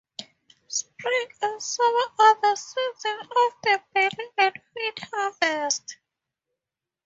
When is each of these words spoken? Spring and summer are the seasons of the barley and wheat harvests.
Spring 0.67 1.27
and 1.43 1.61
summer 1.61 2.07
are 2.17 2.41
the 2.41 2.55
seasons 2.55 3.21
of 3.21 3.53
the 3.61 3.83
barley 3.93 4.31
and 4.39 4.61
wheat 4.75 4.99
harvests. 5.13 5.95